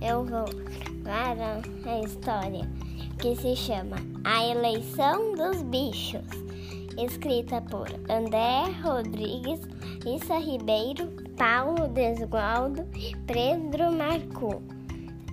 [0.00, 0.44] eu vou
[1.02, 2.68] para a história
[3.20, 6.24] que se chama A Eleição dos Bichos,
[6.96, 9.60] escrita por André Rodrigues,
[10.06, 14.62] Issa Ribeiro, Paulo Desgualdo e Pedro Marco.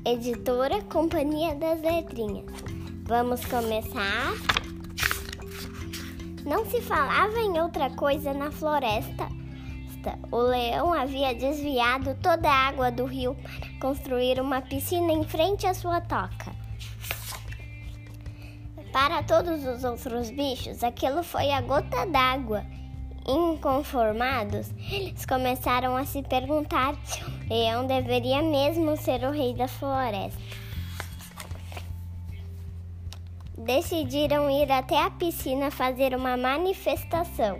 [0.04, 2.46] Editora Companhia das Letrinhas.
[3.08, 4.34] Vamos começar?
[6.46, 9.28] Não se falava em outra coisa na floresta.
[10.32, 13.36] O leão havia desviado toda a água do rio
[13.80, 16.52] construir uma piscina em frente à sua toca.
[18.92, 22.64] Para todos os outros bichos, aquilo foi a gota d'água.
[23.28, 29.68] Inconformados, eles começaram a se perguntar se o leão deveria mesmo ser o rei da
[29.68, 30.40] floresta
[33.66, 37.60] decidiram ir até a piscina fazer uma manifestação.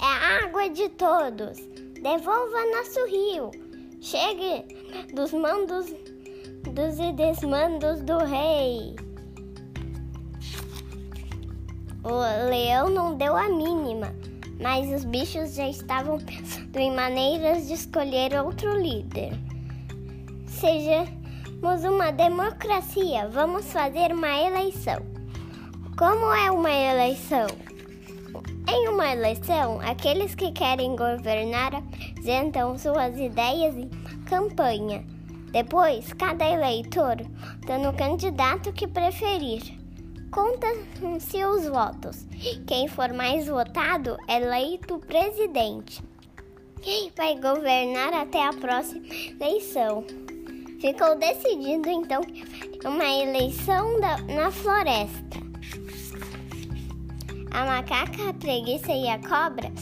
[0.00, 1.58] É a água de todos.
[2.00, 3.67] Devolva nosso rio.
[4.00, 4.64] Chegue
[5.14, 5.86] dos mandos
[6.72, 8.96] dos e desmandos do rei.
[12.04, 14.14] O leão não deu a mínima,
[14.60, 19.32] mas os bichos já estavam pensando em maneiras de escolher outro líder.
[20.46, 21.06] Seja
[21.60, 25.02] somos uma democracia, vamos fazer uma eleição.
[25.98, 27.46] Como é uma eleição?
[28.68, 33.88] Em uma eleição, aqueles que querem governar apresentam suas ideias em
[34.26, 35.04] campanha.
[35.50, 37.16] Depois, cada eleitor
[37.66, 39.62] dá no candidato que preferir.
[40.30, 42.26] Contam-se os votos.
[42.66, 46.02] Quem for mais votado é eleito presidente.
[46.82, 49.06] Quem vai governar até a próxima
[49.40, 50.04] eleição?
[50.80, 52.20] Ficou decidido então
[52.84, 55.27] uma eleição da, na floresta.
[57.50, 59.72] A macaca, a preguiça e a cobra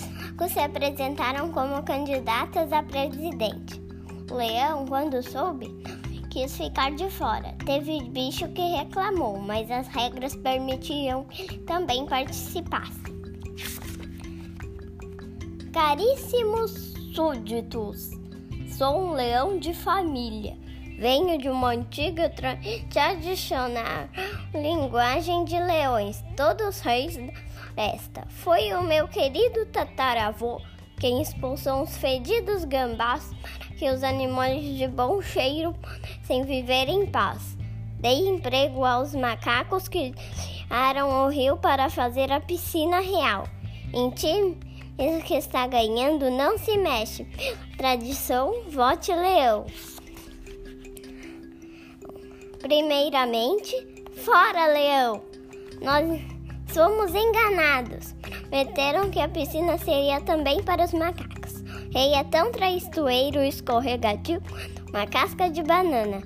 [0.49, 3.81] se apresentaram como candidatas a presidente.
[4.31, 5.69] O leão, quando soube,
[6.31, 7.55] quis ficar de fora.
[7.65, 13.01] Teve bicho que reclamou, mas as regras permitiam que também participasse.
[15.73, 18.11] Caríssimos súditos,
[18.77, 20.57] sou um leão de família
[20.99, 22.33] Venho de uma antiga
[22.91, 24.09] tradicional
[24.55, 27.19] linguagem de leões, todos reis
[27.77, 28.27] desta.
[28.29, 30.61] Foi o meu querido tataravô
[30.99, 35.77] quem expulsou os fedidos gambás para que os animais de bom cheiro
[36.25, 37.57] sem viver em paz.
[38.01, 43.47] Dei emprego aos macacos que criaram o rio para fazer a piscina real.
[43.93, 44.57] Em time
[45.27, 47.27] que está ganhando não se mexe.
[47.77, 49.67] Tradição, vote leão.
[52.61, 53.77] Primeiramente,
[54.25, 55.23] fora leão!
[55.83, 56.36] Nós
[56.77, 58.15] somos enganados.
[58.51, 61.65] Meteram que a piscina seria também para os macacos.
[61.91, 64.43] Rei é tão traiçoeiro e escorregadio
[64.91, 66.21] uma casca de banana.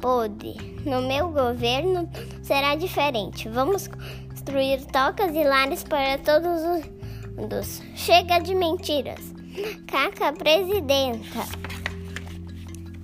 [0.00, 0.54] Pode.
[0.86, 2.08] No meu governo
[2.42, 3.50] será diferente.
[3.50, 3.86] Vamos
[4.30, 7.82] construir tocas e lares para todos os.
[7.94, 9.20] Chega de mentiras.
[9.86, 11.44] Caca presidenta.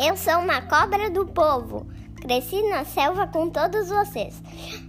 [0.00, 1.86] Eu sou uma cobra do povo.
[2.22, 4.40] Cresci na selva com todos vocês.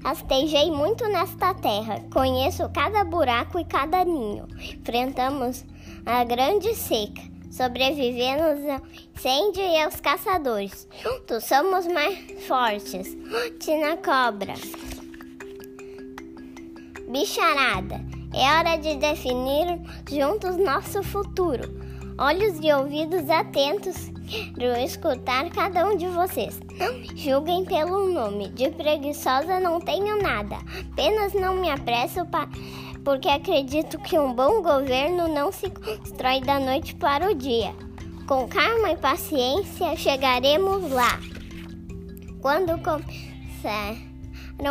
[0.04, 2.00] Rastejei muito nesta terra.
[2.14, 4.48] Conheço cada buraco e cada ninho.
[4.60, 5.66] Enfrentamos
[6.06, 7.24] a grande seca.
[7.50, 8.82] Sobrevivemos ao
[9.16, 10.88] incêndio e aos caçadores.
[11.02, 13.18] Juntos somos mais fortes.
[13.60, 14.54] Tina Cobra.
[17.10, 18.00] Bicharada.
[18.32, 21.64] É hora de definir juntos nosso futuro.
[22.20, 26.60] Olhos e ouvidos atentos Quero escutar cada um de vocês.
[26.78, 28.50] Não julguem pelo nome.
[28.50, 30.58] De preguiçosa não tenho nada.
[30.92, 32.22] Apenas não me apresso
[33.04, 37.74] porque acredito que um bom governo não se constrói da noite para o dia.
[38.28, 41.20] Com calma e paciência chegaremos lá.
[42.42, 44.00] Quando começaram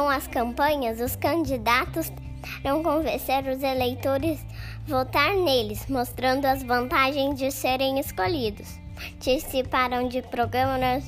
[0.09, 4.41] as campanhas, os candidatos tentaram convencer os eleitores
[4.87, 11.04] a votar neles, mostrando as vantagens de serem escolhidos participaram de programas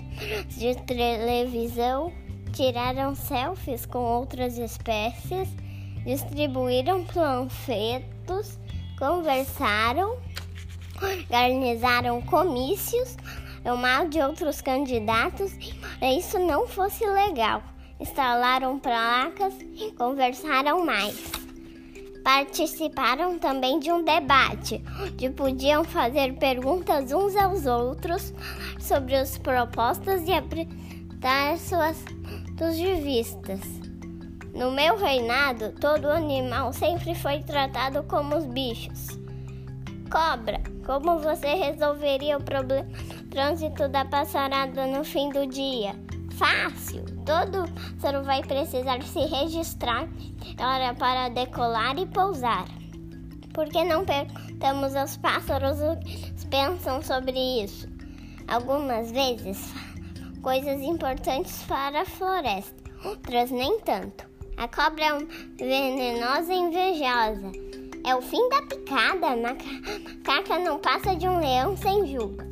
[0.49, 2.13] de televisão,
[2.53, 5.49] tiraram selfies com outras espécies,
[6.05, 8.59] distribuíram panfletos,
[8.99, 10.19] conversaram,
[11.03, 13.17] organizaram comícios,
[13.65, 15.53] o mal de outros candidatos,
[16.03, 17.63] isso não fosse legal.
[17.99, 19.55] Instalaram placas
[19.97, 21.44] conversaram mais
[22.25, 28.33] participaram também de um debate, onde podiam fazer perguntas uns aos outros
[28.81, 33.61] sobre as propostas e apresentar suas pontos de vistas.
[34.55, 39.09] No meu reinado, todo animal sempre foi tratado como os bichos.
[40.11, 42.89] Cobra, como você resolveria o problema
[43.31, 46.04] trânsito da passarada no fim do dia?
[46.37, 47.05] Fácil!
[47.25, 50.09] Todo pássaro vai precisar se registrar
[50.59, 52.67] hora para decolar e pousar.
[53.53, 57.89] Por que não perguntamos aos pássaros o que pensam sobre isso?
[58.49, 59.73] Algumas vezes,
[60.43, 64.29] coisas importantes para a floresta, outras nem tanto.
[64.57, 67.53] A cobra é venenosa e invejosa.
[68.07, 69.29] É o fim da picada.
[69.29, 72.47] A macaca não passa de um leão sem julga.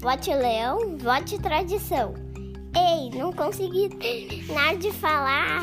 [0.00, 2.27] Vote leão, vote tradição.
[2.74, 5.60] Ei, não consegui terminar de falar.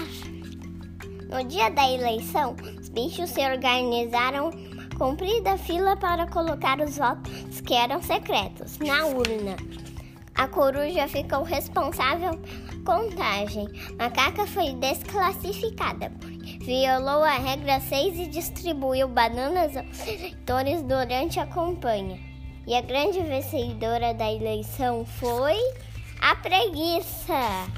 [1.29, 4.51] No dia da eleição, os bichos se organizaram
[4.97, 9.55] comprida fila para colocar os votos que eram secretos na urna.
[10.35, 13.67] A coruja ficou responsável pela contagem.
[13.97, 16.11] Macaca foi desclassificada
[16.65, 22.19] violou a regra 6 e distribuiu bananas aos eleitores durante a campanha.
[22.65, 25.55] E a grande vencedora da eleição foi
[26.25, 27.69] a preguiça.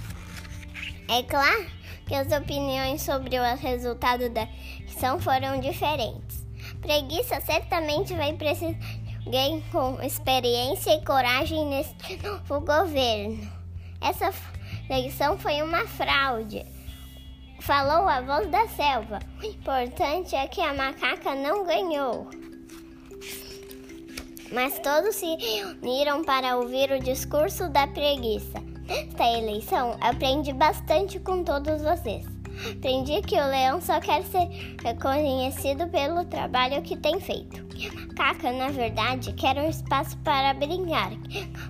[1.09, 1.65] É claro
[2.07, 4.47] que as opiniões sobre o resultado da
[4.79, 6.47] eleição foram diferentes.
[6.79, 13.51] Preguiça certamente vai precisar de alguém com experiência e coragem nesse novo governo.
[13.99, 14.33] Essa
[14.89, 16.65] eleição foi uma fraude.
[17.59, 19.19] Falou a voz da selva.
[19.41, 22.29] O importante é que a macaca não ganhou.
[24.51, 25.37] Mas todos se
[25.81, 28.61] uniram para ouvir o discurso da preguiça.
[28.87, 32.25] Nesta eleição, aprendi bastante com todos vocês.
[32.71, 34.47] Aprendi que o leão só quer ser
[34.83, 37.67] reconhecido pelo trabalho que tem feito.
[37.85, 41.11] A macaca, na verdade, quer um espaço para brincar,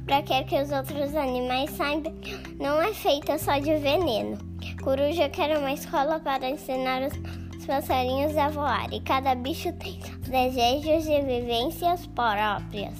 [0.05, 2.13] para quer que os outros animais saibam
[2.57, 4.37] não é feita só de veneno.
[4.81, 11.05] Coruja quer uma escola para ensinar os passarinhos a voar, e cada bicho tem desejos
[11.05, 12.95] e vivências próprias.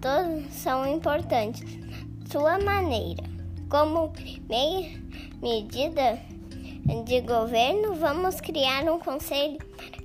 [0.00, 1.64] Todos são importantes,
[2.30, 3.22] sua maneira.
[3.70, 5.00] Como primeira
[5.40, 6.18] medida,
[7.04, 9.58] de governo, vamos criar um conselho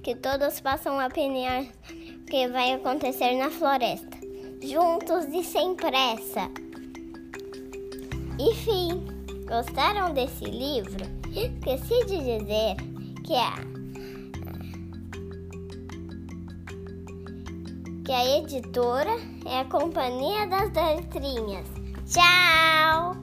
[0.04, 4.18] que todos possam opinar o que vai acontecer na floresta,
[4.62, 6.52] juntos e sem pressa.
[8.38, 9.02] Enfim,
[9.48, 11.06] gostaram desse livro?
[11.34, 12.93] Esqueci de dizer
[13.24, 13.56] que a,
[18.06, 19.16] que a editora
[19.46, 21.68] é a Companhia das Letrinhas.
[22.06, 23.23] Tchau!